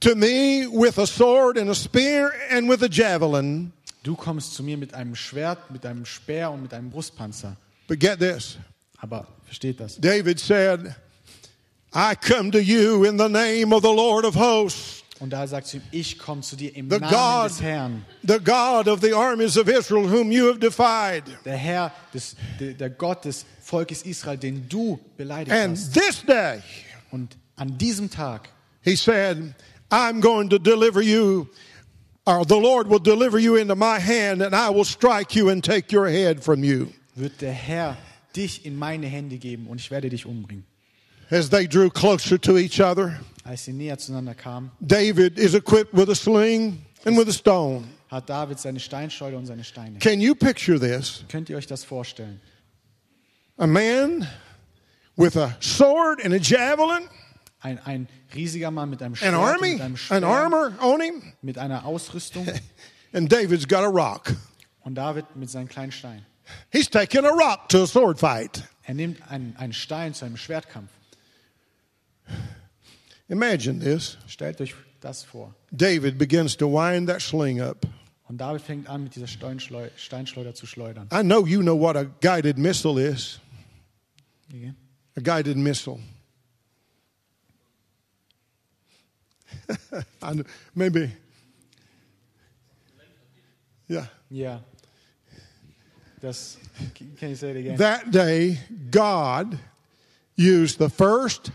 [0.00, 3.72] to me with a sword and a spear and with a javelin.
[4.02, 7.56] du kommst zu mir mit einem Schwert, mit einem Speer und mit einem Brustpanzer.
[7.88, 8.56] But get this
[9.00, 9.96] Aber versteht das?
[9.96, 10.94] David said,
[11.94, 15.74] I come to you in the name of the Lord of hosts, Und da sagt
[15.74, 18.04] ihm, ich komme zu dir im the Namen God, des Herrn.
[18.22, 21.24] the God of the armies of Israel, whom you have defied.
[21.44, 25.92] Der Herr, des, der, der Gott des Volkes Israel, den du beleidigt And hast.
[25.92, 26.62] this day,
[27.10, 28.48] Und an diesem Tag
[28.82, 29.54] he said,
[29.90, 31.48] I'm going to deliver you,
[32.26, 35.62] or the Lord will deliver you into my hand, and I will strike you and
[35.62, 36.92] take your head from you.
[37.14, 37.98] wird der Herr
[38.36, 40.64] dich in meine Hände geben und ich werde dich umbringen.
[41.30, 45.92] As they drew closer to each other, Als sie näher zueinander kamen, David is equipped
[45.94, 47.84] with a sling and with a stone.
[48.10, 49.98] hat David seine Steinschleuder und seine Steine.
[50.00, 51.24] Can you picture this?
[51.28, 52.40] Könnt ihr euch das vorstellen?
[53.56, 54.26] A man
[55.16, 57.08] with a sword and a javelin,
[57.62, 60.72] Ein, ein riesiger Mann mit einem an Schwert, und army, mit einem an Speer, armor
[60.82, 62.46] on him, mit einer Ausrüstung
[63.12, 64.34] and David's got a rock.
[64.80, 66.24] und David mit seinen kleinen Steinen.
[66.72, 68.62] He's taking a rock to a sword fight.
[68.84, 70.90] Er nimmt einen, einen Stein zu einem Schwertkampf.
[73.28, 74.16] Imagine this.
[74.26, 75.54] Stellt euch das vor.
[75.70, 77.86] David begins to wind that sling up.
[78.28, 81.08] Und David fängt an, mit dieser Steinschleu Steinschleuder zu schleudern.
[81.12, 83.40] I know you know what a guided missile is.
[84.48, 84.72] Okay.
[85.16, 85.98] A guided missile.
[90.74, 91.12] Maybe.
[93.88, 94.06] Yeah.
[94.28, 94.62] Ja.
[96.20, 97.76] Can you say it again?
[97.76, 98.58] That day,
[98.90, 99.58] God
[100.36, 101.50] used the first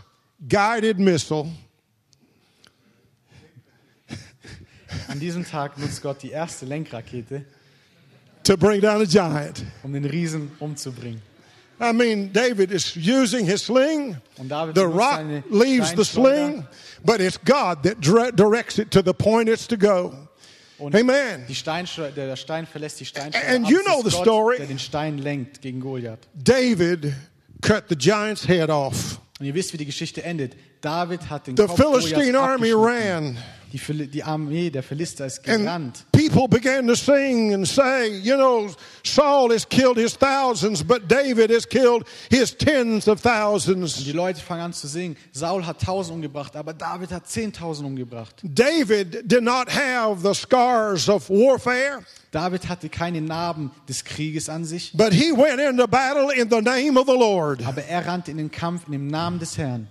[0.48, 1.48] guided missile
[5.08, 7.44] An diesem Tag nutzt Gott die erste Lenkrakete,
[8.44, 9.64] to bring down a giant.
[9.82, 11.22] um den Riesen umzubringen.
[11.78, 14.16] I mean, David is using his sling.
[14.38, 16.66] Und David The rock leaves the sling,
[17.04, 20.25] but it's God that directs it to the point it's to go.
[20.78, 21.46] Und Amen.
[21.48, 23.48] die Steinschleuder, der Stein verlässt die Steinschleuder.
[23.48, 24.56] And you know the Gott, story.
[24.58, 26.28] Der den Stein lenkt gegen Goliath.
[26.34, 27.12] David
[27.62, 29.20] cut the giant's head off.
[29.38, 30.54] Und ihr wisst, wie die Geschichte endet.
[30.80, 33.38] David hat den The Kopf Philistine army ran.
[33.76, 36.04] Die, die Armee der Philister ist gerannt.
[36.12, 38.68] people began to sing and say, you know,
[39.02, 44.12] Saul has killed his thousands, but David has killed his tens of Die thousands.
[44.12, 45.16] Leute fangen an zu singen.
[45.32, 48.40] Saul hat tausend umgebracht, aber David hat zehntausend umgebracht.
[48.42, 54.64] David did not have the scars of warfare, David hatte keine Narben des Krieges an
[54.64, 57.64] sich, but he went into battle in the name of the Lord.
[57.64, 59.88] aber er rannte in den Kampf in dem Namen des Herrn.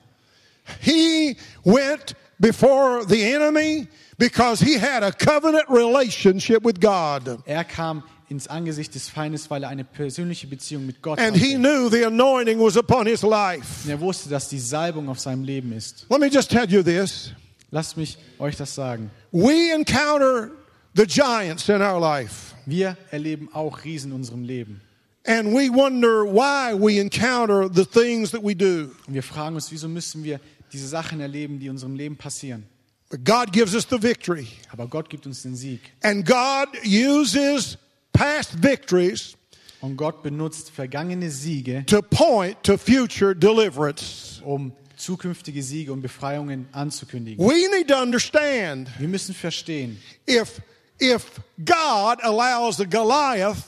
[0.81, 7.39] He went before the enemy because he had a covenant relationship with God.
[7.45, 11.53] Er kam ins Angesicht des Feindes, weil er eine persönliche Beziehung mit Gott And he
[11.53, 11.59] hatte.
[11.59, 13.83] knew the anointing was upon his life.
[13.83, 16.05] Und er wusste, dass die Salbung auf seinem Leben ist.
[16.09, 17.31] Let me just tell you this.
[17.71, 19.11] Lasst mich euch das sagen.
[19.31, 20.51] We encounter
[20.95, 22.55] the giants in our life.
[22.65, 24.81] Wir erleben auch Riesen in unserem Leben.
[25.27, 28.91] And we wonder why we encounter the things that we do.
[29.07, 30.39] Und wir fragen uns, wieso müssen wir
[30.75, 32.65] diese Sachen erleben, die in unserem Leben passieren?
[33.09, 34.47] But God gives us the victory.
[34.71, 35.79] Aber Gott gibt uns den Sieg.
[36.03, 37.77] And God uses
[38.11, 39.35] past victories
[39.81, 44.41] Und Gott benutzt vergangene Siege, to point to future deliverance.
[44.43, 47.45] um zukünftige Siege und Befreiungen anzukündigen.
[47.45, 50.61] We need to understand Wir müssen verstehen, if
[50.99, 53.65] if God allows the Goliath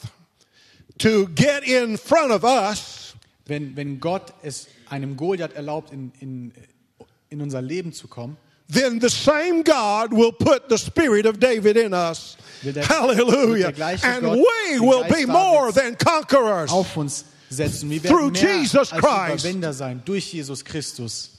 [0.98, 3.14] to get in front of us,
[3.46, 6.54] wenn, wenn Gott es einem Goliath erlaubt, in, in,
[7.30, 8.38] in unser Leben zu kommen,
[8.70, 12.38] then the same God will put the spirit of David in us.
[12.64, 13.68] Hallelujah.
[14.04, 16.72] And Gott we will Geist be more than conquerors.
[16.72, 17.90] auf uns setzen.
[17.90, 19.46] Wir Through werden mehr Jesus als Christ.
[19.46, 21.32] Überwinder sein durch Jesus Christus.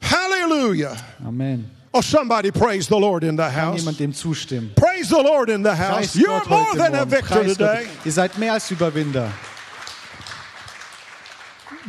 [0.00, 0.96] Hallelujah.
[1.24, 1.70] Amen.
[1.92, 3.80] Oh, somebody praise the Lord in the Kann house.
[3.80, 4.72] jemand dem zustimmen?
[4.76, 6.12] Praise the Lord in the house.
[6.12, 7.86] Preist You're Gott more than a victor today.
[8.04, 9.32] Ihr seid mehr als Überwinder.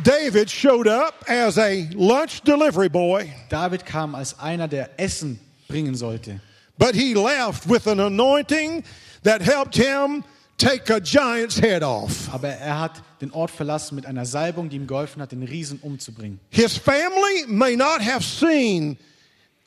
[0.02, 5.94] David showed up as a lunch delivery boy, David kam als einer, der Essen bringen
[5.94, 6.40] sollte.
[6.78, 8.82] but he left with an anointing
[9.22, 10.24] that helped him
[10.58, 12.28] take a giant's head off.
[12.32, 15.78] Aber er hat den Ort verlassen mit einer Salbung, die ihm geholfen hat, den Riesen
[15.80, 16.40] umzubringen.
[16.50, 18.96] His family may not have seen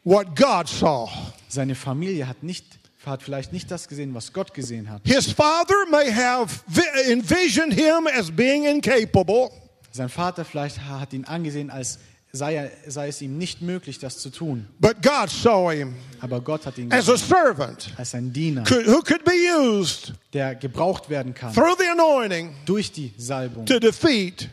[0.04, 1.08] what God saw.
[1.48, 2.66] Seine Familie hat, nicht,
[3.06, 5.02] hat vielleicht nicht das gesehen, was Gott gesehen hat.
[5.06, 9.52] His father may have vi- envisioned him as being incapable,
[9.96, 12.00] Sein Vater vielleicht hat ihn angesehen, als
[12.34, 14.68] sei, er, sei es ihm nicht möglich, das zu tun.
[14.78, 18.88] but God saw him Aber Gott hat ihn as a servant als ein Diener, could-
[18.88, 23.80] who could be used der gebraucht werden kann through the anointing durch die Salbung, to
[23.80, 24.50] defeat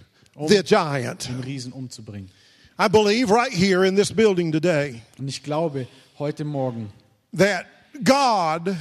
[0.46, 1.28] the giant.
[1.28, 2.30] den Riesen umzubringen.
[2.80, 5.88] I believe right here in this building today Und ich glaube
[6.20, 6.92] heute Morgen,
[7.36, 7.66] that
[8.04, 8.76] God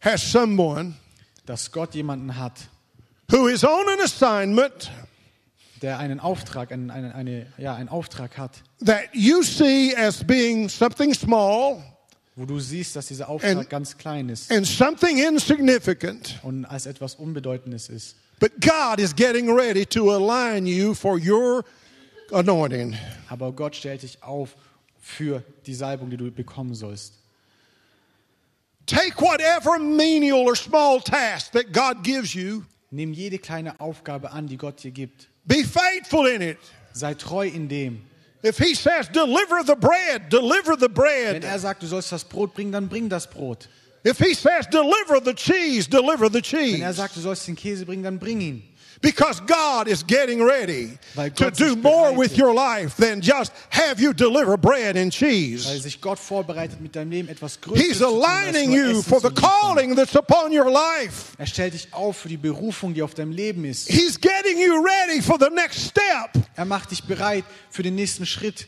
[0.00, 0.94] has someone
[1.44, 2.68] dass Gott jemanden hat,
[3.32, 4.92] who is on an assignment
[5.82, 10.68] der einen Auftrag, einen, einen, eine, ja, einen Auftrag hat, that you see as being
[10.68, 11.82] something small
[12.36, 16.38] wo du siehst, dass dieser Auftrag And- ganz klein ist and something insignificant.
[16.42, 18.16] und als etwas Unbedeutendes ist.
[18.38, 21.64] But God is getting ready to align you for your
[22.30, 22.96] anointing.
[23.28, 24.54] Aber Gott stellt dich auf
[25.00, 27.14] für die Salbung, die du bekommen sollst.
[28.86, 34.46] Take whatever menial or small task that God gives you, Nimm jede kleine Aufgabe an,
[34.46, 35.28] die Gott dir gibt.
[35.48, 36.58] Be faithful in it.
[36.92, 38.02] Sei treu in dem.
[38.44, 41.42] If He says, deliver the bread, deliver the bread.
[41.42, 43.68] Wenn er sagt, du sollst das Brot bringen, dann bring das Brot.
[44.04, 46.74] If He says, deliver the cheese, deliver the cheese.
[46.74, 48.62] Wenn er sagt, du sollst den Käse bringen, dann bring ihn.
[49.00, 50.98] Because God is getting ready
[51.36, 55.64] to do more with your life than just have you deliver bread and cheese.
[55.80, 60.16] sich Gott vorbereitet, mit deinem Leben etwas Größeres He's aligning you for the calling that's
[60.16, 61.34] upon your life.
[61.38, 63.88] Er stellt dich auf für die Berufung, die auf deinem Leben ist.
[63.88, 66.30] He's getting you ready for the next step.
[66.56, 68.66] Er macht dich bereit für den nächsten Schritt.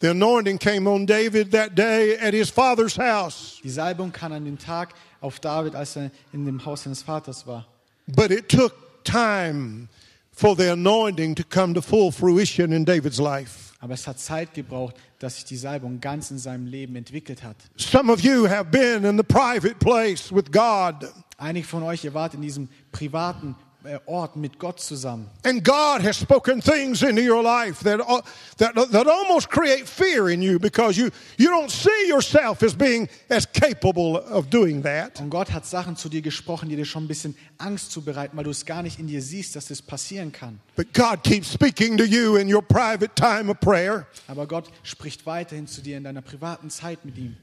[0.00, 4.44] The anointing came on David that day at his father's house, Die Salbung kam an
[4.44, 7.66] dem Tag auf David, als er in dem Haus seines Vaters war.
[8.14, 8.72] but it took
[9.06, 9.88] time
[10.32, 13.72] for the anointing to come to full fruition in David's life.
[13.80, 17.56] Aber es hat Zeit gebraucht, dass sich die Salbung ganz in seinem Leben entwickelt hat.
[17.76, 21.06] Some of you have been in the private place with God,
[21.38, 23.56] Einige von euch, ihr wart in diesem privaten
[24.06, 25.28] Ort mit Gott zusammen.
[25.44, 28.20] and God has spoken things into your life that, uh,
[28.58, 33.08] that, that almost create fear in you because you, you don't see yourself as being
[33.30, 35.20] as capable of doing that.
[35.20, 38.44] Und Gott hat Sachen zu dir gesprochen, die dir schon ein bisschen Angst zubereiten, weil
[38.44, 40.58] du es gar nicht in dir siehst, dass das passieren kann.
[40.76, 45.26] But God keeps speaking to you in your private time of prayer, Aber Gott spricht
[45.26, 47.36] weiterhin zu dir in deiner privaten Zeit mit ihm.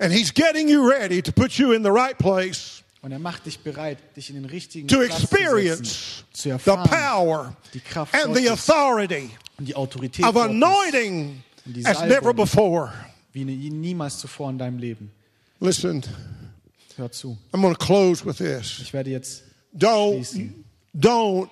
[0.00, 2.82] and He's getting you ready to put you in the right place.
[3.00, 6.70] Und er macht dich bereit, dich in den richtigen to Platz experience zu setzen, zu
[6.70, 11.42] the power die Kraft and the authority und die Autorität of Gottes, anointing
[11.84, 12.92] as never before.
[13.32, 15.12] wie nie- niemals zuvor in deinem Leben.
[15.60, 16.02] Listen,
[16.96, 17.38] Hör zu.
[17.52, 18.80] I'm going to close with this.
[18.80, 19.44] Ich werde jetzt
[19.76, 20.64] Don't Schließen.
[20.96, 21.48] don't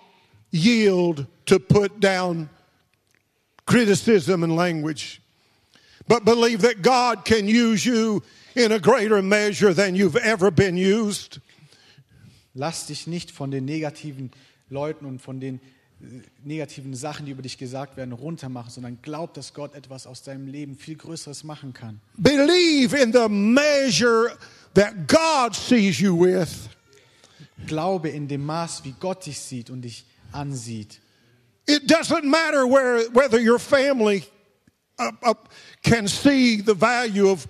[0.50, 2.48] yield to put down
[3.66, 5.20] criticism and language,
[6.09, 8.22] but believe that God can use you
[8.56, 11.40] in a greater measure than you've ever been used.
[12.56, 14.30] lass dich nicht von den negativen
[14.70, 15.60] Leuten und von den
[16.00, 20.22] äh, negativen Sachen, die über dich gesagt werden, runtermachen, sondern glaub, dass Gott etwas aus
[20.22, 22.00] deinem Leben viel Größeres machen kann.
[22.16, 24.36] Believe in the measure
[24.74, 26.68] that God sees you with.
[27.66, 31.00] Glaube in dem Maß, wie Gott dich sieht und dich ansieht.
[31.68, 34.24] It doesn't matter where, whether your family
[34.98, 35.34] uh, uh,
[35.82, 37.48] can see the value of,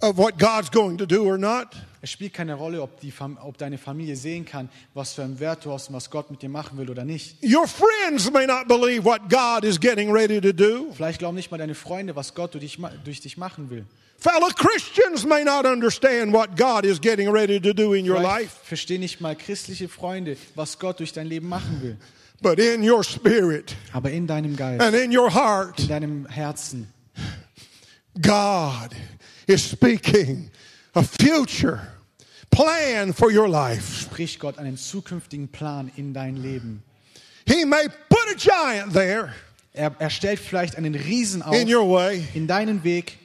[0.00, 1.74] of what God's going to do or not.
[2.00, 5.64] Es spielt keine Rolle, ob, die ob deine Familie sehen kann, was für einen Wert
[5.64, 7.42] du hast und was Gott mit dir machen will oder nicht.
[7.42, 10.92] Your friends may not believe what God is getting ready to do.
[10.94, 13.84] Vielleicht glauben nicht mal deine Freunde, was Gott durch dich, durch dich machen will.
[14.20, 18.56] Fellow Christians may not understand what God is getting ready to do in your life.
[18.64, 21.96] verstehen nicht mal christliche Freunde, was Gott durch dein Leben machen will.
[22.40, 26.92] But in your spirit Aber in deinem Geist, and in your heart, in deinem Herzen,
[28.20, 28.90] God
[29.48, 30.50] is speaking
[30.94, 31.80] a future
[32.50, 34.02] plan for your life.
[34.02, 36.82] spricht Gott einen zukünftigen Plan in dein Leben.
[37.46, 39.32] He may put a giant there.
[39.72, 42.26] Er, er stellt vielleicht einen Riesen auf in your way.
[42.34, 43.17] in deinen Weg.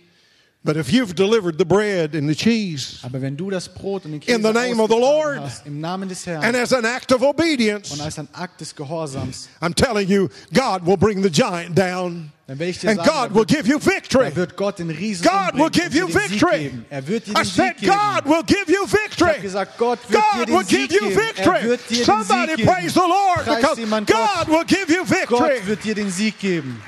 [0.65, 4.11] But if you've delivered the bread and the cheese, Aber wenn du das Brot und
[4.13, 5.39] den In Käse the name of the ausgetragen Lord.
[5.41, 8.61] hast, im Namen des and Herrn as an act of obedience, und als ein Akt
[8.61, 12.31] des Gehorsams, I'm telling you, God will bring the giant down.
[12.47, 14.23] dann will ich dir And sagen, God er will wird, give you victory.
[14.27, 16.59] er wird Gott den Riesen God umbringen will give und dir you den Sieg victory.
[16.59, 16.85] geben.
[16.89, 17.93] Er wird dir I den said, Sieg geben.
[17.97, 19.41] God will give you Ich habe victory.
[19.41, 21.19] gesagt, Gott wird dir God den will Sieg give you geben.
[21.19, 21.63] Er victory.
[21.69, 22.69] wird dir den Somebody Sieg geben.
[22.71, 24.47] praise the Lord Preis because jemand God Gott.
[24.47, 25.27] will give you victory.
[25.59, 26.81] Gott wird dir den Sieg geben.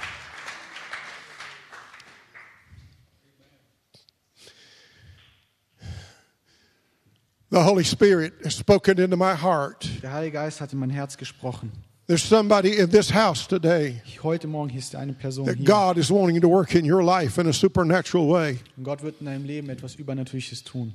[7.56, 9.88] The Holy Spirit has spoken into my heart.
[10.02, 11.72] Der Heilige Geist hat in mein Herz gesprochen.
[12.06, 15.66] There's somebody in this house today Heute Morgen ist eine Person that hier.
[15.66, 18.60] God is wanting to work in your life in a supernatural way.
[18.76, 20.94] Und Gott wird in deinem Leben etwas Übernatürliches tun.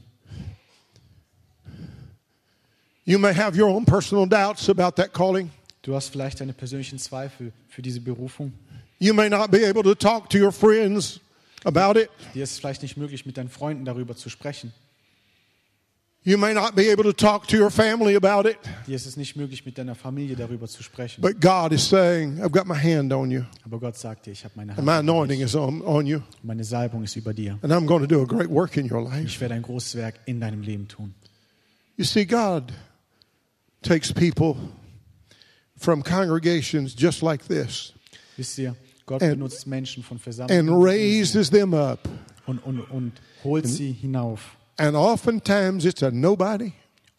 [3.06, 5.50] You may have your own personal doubts about that calling.
[5.80, 8.52] Du hast vielleicht deine persönlichen Zweifel für diese Berufung.
[8.98, 11.20] You may not be able to talk to your friends
[11.64, 12.10] about it.
[12.34, 14.74] Dir ist es vielleicht nicht möglich, mit deinen Freunden darüber zu sprechen.
[16.22, 18.58] You may not be able to talk to your family about it.
[18.86, 21.22] Dir ist es nicht möglich, mit deiner Familie darüber zu sprechen.
[21.22, 24.44] But God is saying, I've got my hand on you, Aber Gott sagt dir, ich
[24.44, 25.04] habe meine and my Hand.
[25.08, 27.58] über anointing is on, on you, Meine Salbung ist über dir.
[27.62, 29.24] and I'm going to do a great work in your life.
[29.24, 31.14] Ich werde ein großes Werk in deinem Leben tun.
[31.96, 32.70] You see, God
[33.82, 34.56] takes people
[35.78, 37.94] from congregations just like this
[38.36, 42.06] Wisst ihr, Gott And- benutzt Menschen von and Versammlungen raises them up.
[42.46, 43.12] und, und, und
[43.42, 44.54] holt sie hinauf.
[44.80, 46.72] And oftentimes it's a nobody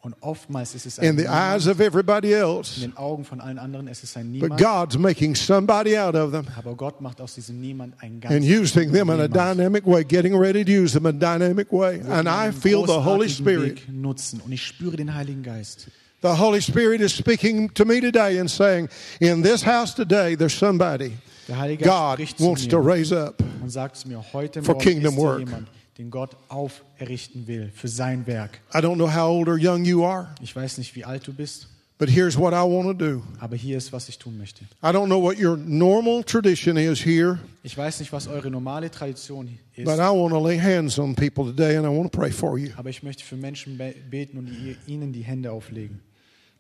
[0.04, 1.56] Und oftmals ist es in the Niemand.
[1.56, 2.80] eyes of everybody In else.
[2.82, 6.48] den Augen von allen anderen ist es ein But God's making somebody out of them
[6.58, 10.04] Aber Gott macht aus diesem Niemand einen ganz and using them in a dynamic way,
[10.04, 12.02] getting ready to use them in a dynamic way.
[12.10, 13.88] And I feel the Holy Spirit.
[13.88, 14.42] Weg nutzen.
[14.44, 15.86] Und ich spüre den Heiligen Geist.
[16.24, 18.90] The Holy Spirit is speaking to me today and saying,
[19.20, 21.12] in this house today, there's somebody
[21.48, 23.36] Der Heilige Geist God wants to raise up.
[23.62, 25.40] und sagt mir, heute for kingdom ist work.
[25.42, 25.68] jemand,
[25.98, 28.60] den Gott auferrichten will für sein Werk.
[28.74, 31.34] I don't know how old or young you are, Ich weiß nicht, wie alt du
[31.34, 31.68] bist,
[31.98, 33.22] but here's what I want to do.
[33.40, 34.64] aber hier ist, was ich tun möchte.
[34.84, 38.90] I don't know what your normal tradition is here, Ich weiß nicht, was eure normale
[38.90, 42.18] Tradition ist, but I want to lay hands on people today and I want to
[42.18, 42.70] pray for you.
[42.78, 46.00] aber ich möchte für Menschen be- beten und ihr- ihnen die Hände auflegen.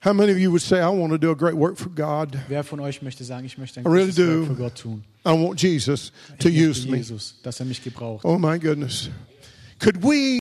[0.03, 2.35] How many of you would say, I want to do a great work for God?
[2.47, 4.39] Wer von euch möchte sagen, ich möchte ein I really do.
[4.41, 5.03] Werk für Gott tun?
[5.23, 7.03] I want Jesus to Ich use me.
[7.43, 8.25] Dass er mich gebraucht.
[8.25, 9.11] Oh my goodness.
[9.77, 10.39] Could we